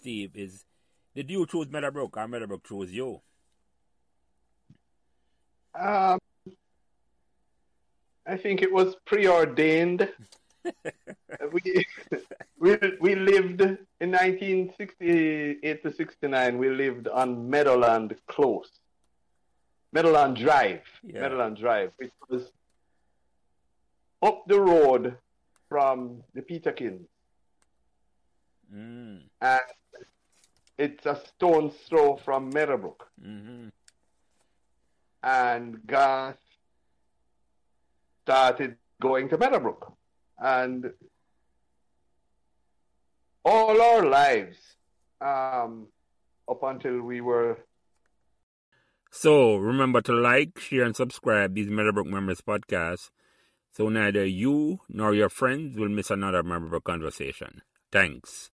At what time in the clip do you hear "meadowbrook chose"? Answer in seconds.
2.28-2.90